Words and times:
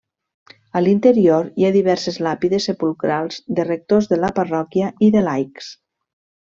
A 0.79 0.81
l'interior 0.85 1.49
hi 1.57 1.67
ha 1.67 1.71
diverses 1.75 2.17
làpides 2.29 2.67
sepulcrals 2.71 3.39
de 3.61 3.69
rectors 3.71 4.13
de 4.15 4.21
la 4.25 4.35
parròquia 4.43 4.93
i 5.11 5.15
de 5.19 5.27
laics. 5.31 5.73